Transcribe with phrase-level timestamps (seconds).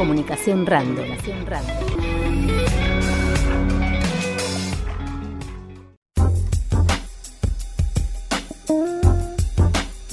[0.00, 1.04] Comunicación Random.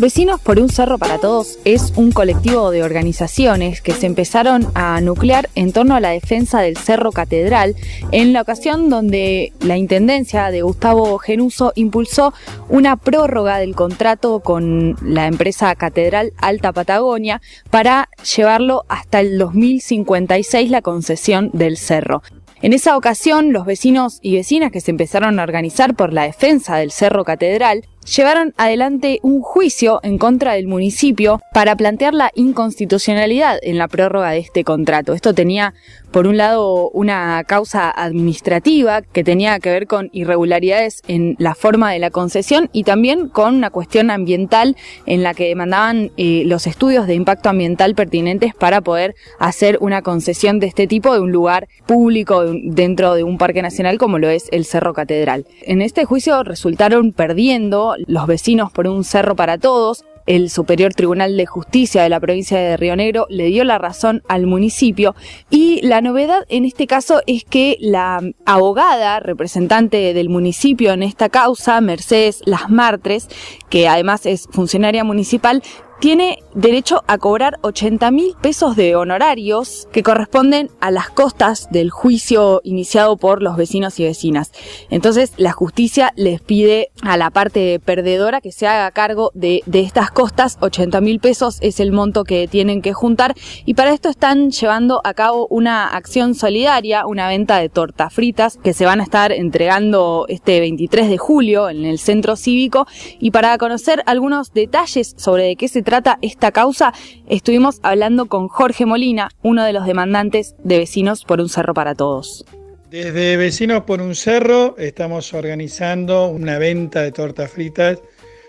[0.08, 5.02] Vecinos por un Cerro para Todos es un colectivo de organizaciones que se empezaron a
[5.02, 7.76] nuclear en torno a la defensa del Cerro Catedral
[8.14, 12.34] en la ocasión donde la Intendencia de Gustavo Genuso impulsó
[12.70, 20.72] una prórroga del contrato con la empresa Catedral Alta Patagonia para llevarlo hasta el 2056
[20.72, 22.24] la concesión del cerro.
[22.62, 26.78] En esa ocasión, los vecinos y vecinas que se empezaron a organizar por la defensa
[26.78, 27.84] del Cerro Catedral
[28.16, 34.32] llevaron adelante un juicio en contra del municipio para plantear la inconstitucionalidad en la prórroga
[34.32, 35.14] de este contrato.
[35.14, 35.74] Esto tenía,
[36.12, 41.92] por un lado, una causa administrativa que tenía que ver con irregularidades en la forma
[41.92, 44.76] de la concesión y también con una cuestión ambiental
[45.06, 50.02] en la que demandaban eh, los estudios de impacto ambiental pertinentes para poder hacer una
[50.02, 54.30] concesión de este tipo de un lugar público dentro de un parque nacional como lo
[54.30, 55.46] es el Cerro Catedral.
[55.62, 61.36] En este juicio resultaron perdiendo los vecinos por un cerro para todos, el Superior Tribunal
[61.36, 65.16] de Justicia de la provincia de Río Negro le dio la razón al municipio
[65.50, 71.30] y la novedad en este caso es que la abogada representante del municipio en esta
[71.30, 73.28] causa, Mercedes Las Martres,
[73.70, 75.64] que además es funcionaria municipal,
[76.00, 81.90] tiene derecho a cobrar 80 mil pesos de honorarios que corresponden a las costas del
[81.90, 84.52] juicio iniciado por los vecinos y vecinas.
[84.90, 89.82] Entonces la justicia les pide a la parte perdedora que se haga cargo de, de
[89.82, 90.58] estas costas.
[90.62, 95.02] 80 mil pesos es el monto que tienen que juntar y para esto están llevando
[95.04, 99.32] a cabo una acción solidaria, una venta de tortas fritas que se van a estar
[99.32, 102.88] entregando este 23 de julio en el centro cívico
[103.20, 106.94] y para conocer algunos detalles sobre de qué se trata esta causa,
[107.30, 111.96] estuvimos hablando con Jorge Molina, uno de los demandantes de Vecinos por un Cerro para
[111.96, 112.44] Todos.
[112.92, 118.02] Desde Vecinos por un Cerro estamos organizando una venta de tortas fritas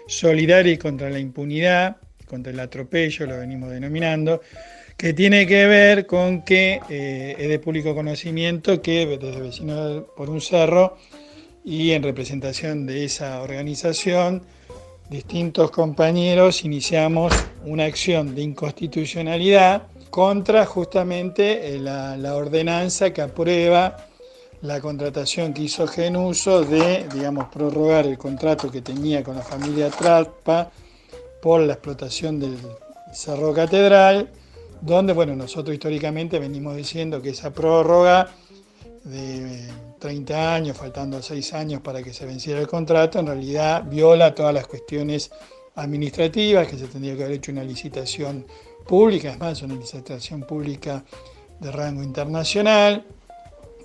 [0.09, 4.41] solidaria contra la impunidad, contra el atropello, lo venimos denominando,
[4.97, 10.29] que tiene que ver con que eh, es de público conocimiento que desde Vecinos por
[10.29, 10.97] un Cerro
[11.65, 14.43] y en representación de esa organización,
[15.11, 17.33] distintos compañeros iniciamos
[17.65, 23.97] una acción de inconstitucionalidad contra justamente eh, la, ordenanza que aprueba
[24.63, 29.89] la contratación que hizo Genuso de, digamos, prorrogar el contrato que tenía con la familia
[29.91, 30.71] Trapa
[31.41, 32.57] por la explotación del
[33.13, 34.29] Cerro Catedral,
[34.81, 38.31] donde, bueno, nosotros históricamente venimos diciendo que esa prórroga
[39.05, 44.35] de 30 años, faltando 6 años para que se venciera el contrato, en realidad viola
[44.35, 45.31] todas las cuestiones
[45.75, 48.47] administrativas, que se tendría que haber hecho una licitación
[48.87, 51.05] pública, es más, una licitación pública
[51.61, 53.05] de rango internacional,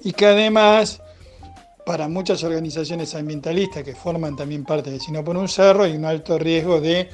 [0.02, 1.02] y que además
[1.86, 6.06] para muchas organizaciones ambientalistas que forman también parte de Sino por un Cerro hay un
[6.06, 7.10] alto riesgo de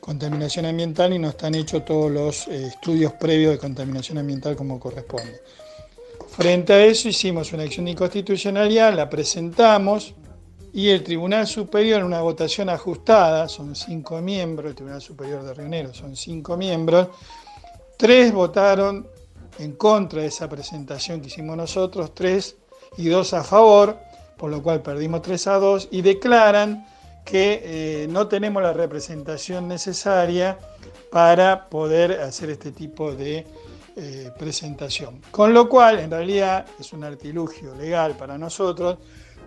[0.00, 4.80] contaminación ambiental y no están hechos todos los eh, estudios previos de contaminación ambiental como
[4.80, 5.40] corresponde.
[6.30, 10.14] Frente a eso hicimos una acción de inconstitucionalidad, la presentamos
[10.72, 15.54] y el Tribunal Superior en una votación ajustada, son cinco miembros, el Tribunal Superior de
[15.54, 17.08] Río Negro son cinco miembros,
[17.96, 19.06] tres votaron
[19.58, 22.56] en contra de esa presentación que hicimos nosotros, tres
[22.96, 23.98] y dos a favor,
[24.36, 26.86] por lo cual perdimos tres a dos y declaran
[27.24, 30.58] que eh, no tenemos la representación necesaria
[31.10, 33.46] para poder hacer este tipo de
[34.00, 35.20] eh, presentación.
[35.32, 38.98] Con lo cual, en realidad, es un artilugio legal para nosotros,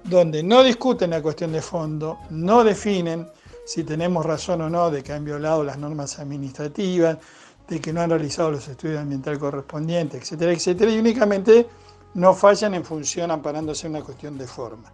[0.03, 3.29] donde no discuten la cuestión de fondo, no definen
[3.66, 7.17] si tenemos razón o no de que han violado las normas administrativas,
[7.66, 11.69] de que no han realizado los estudios ambientales correspondientes, etcétera, etcétera, y únicamente
[12.16, 14.91] no fallan en función amparándose en una cuestión de forma.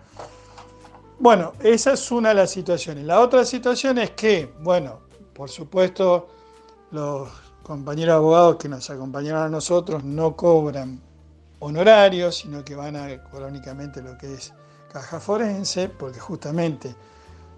[1.17, 3.05] Bueno, esa es una de las situaciones.
[3.05, 4.99] La otra situación es que, bueno,
[5.33, 6.27] por supuesto,
[6.91, 11.01] los compañeros abogados que nos acompañaron a nosotros no cobran
[11.59, 14.53] honorarios, sino que van a cobrar lo que es
[14.91, 16.95] caja forense, porque justamente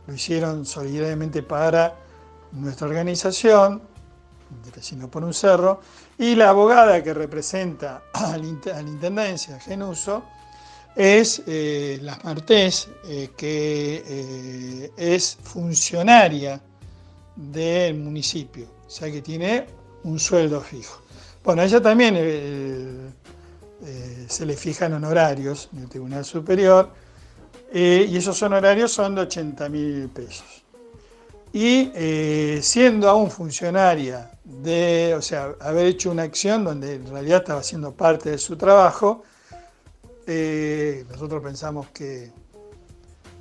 [0.07, 1.93] lo hicieron solidariamente para
[2.53, 3.83] nuestra organización,
[4.75, 5.79] Vecinos por un Cerro,
[6.17, 10.23] y la abogada que representa a la, Intendencia, Genuso,
[10.95, 16.59] es eh, Las Martés, eh, que eh, es funcionaria
[17.35, 21.01] del municipio, o sea que tiene un sueldo fijo.
[21.43, 23.11] Bueno, ella también eh,
[23.85, 26.91] eh, se le fijan honorarios en el Tribunal Superior
[27.71, 30.63] eh, y esos honorarios son de 80 mil pesos.
[31.53, 37.39] y eh, siendo aún funcionaria de, o sea, haber hecho una acción donde en realidad
[37.39, 39.23] estaba haciendo parte de su trabajo,
[40.25, 42.31] eh, nosotros pensamos que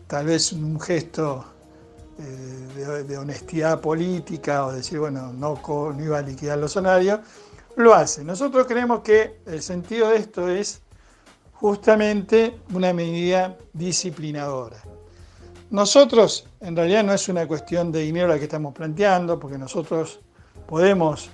[0.06, 1.44] tal vez un gesto
[2.19, 7.20] de, honestidad política o decir, bueno, no, no iba a liquidar los sonarios,
[7.76, 8.25] lo hace.
[8.25, 10.82] Nosotros creemos que el sentido de esto es
[11.53, 14.79] justamente una medida disciplinadora.
[15.70, 20.21] Nosotros, en realidad no es una cuestión de dinero la que estamos planteando, porque nosotros
[20.67, 21.31] podemos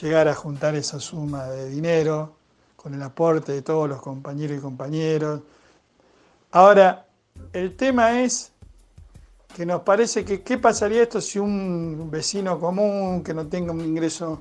[0.00, 2.36] llegar a juntar esa suma de dinero
[2.76, 5.40] con el aporte de todos los compañeros y compañeros.
[6.50, 7.06] Ahora,
[7.52, 8.52] el tema es
[9.54, 13.80] que nos parece que qué pasaría esto si un vecino común que no tenga un
[13.80, 14.40] ingreso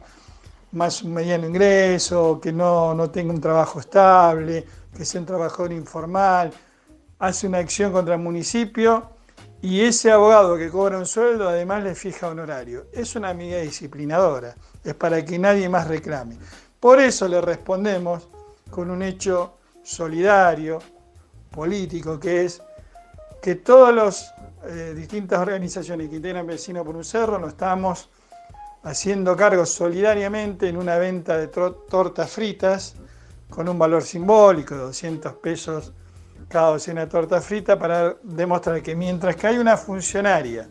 [0.74, 4.66] más un mediano ingreso, que no, no tenga un trabajo estable,
[4.96, 6.52] que sea un trabajador informal,
[7.20, 9.12] hace una acción contra el municipio
[9.62, 12.88] y ese abogado que cobra un sueldo además le fija honorario.
[12.92, 16.38] Es una medida disciplinadora, es para que nadie más reclame.
[16.80, 18.28] Por eso le respondemos
[18.70, 20.80] con un hecho solidario,
[21.52, 22.62] político, que es
[23.44, 24.34] que todas las
[24.66, 28.10] eh, distintas organizaciones que integran Vecinos por un Cerro nos estamos
[28.84, 32.96] haciendo cargo solidariamente en una venta de tortas fritas
[33.50, 35.92] con un valor simbólico de 200 pesos
[36.48, 40.70] cada docena de torta frita para demostrar que mientras que hay una funcionaria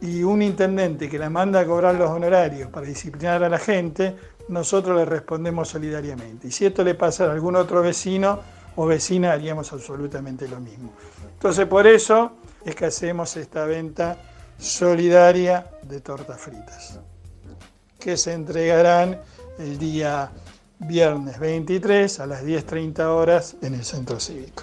[0.00, 4.14] y un intendente que la manda a cobrar los honorarios para disciplinar a la gente,
[4.48, 6.46] nosotros le respondemos solidariamente.
[6.46, 8.38] Y si esto le pasa a algún otro vecino
[8.76, 10.92] o vecina, haríamos absolutamente lo mismo.
[11.32, 12.32] Entonces por eso
[12.64, 14.16] es que hacemos esta venta
[14.58, 17.00] solidaria de tortas fritas,
[17.98, 19.20] que se entregarán
[19.58, 20.30] el día
[20.78, 24.62] viernes 23 a las 10.30 horas en el Centro Cívico.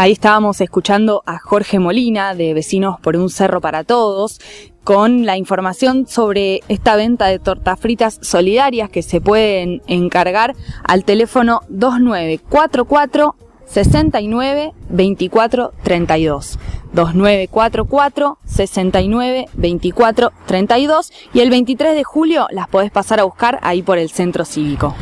[0.00, 4.40] Ahí estábamos escuchando a Jorge Molina de Vecinos por un Cerro para Todos
[4.84, 10.54] con la información sobre esta venta de tortas fritas solidarias que se pueden encargar
[10.84, 13.34] al teléfono 2944
[13.66, 16.58] 69 24 32.
[16.92, 23.82] 2944 69 24 32 y el 23 de julio las podés pasar a buscar ahí
[23.82, 24.94] por el centro cívico.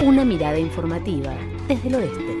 [0.00, 1.32] Una mirada informativa
[1.68, 2.37] desde el oeste.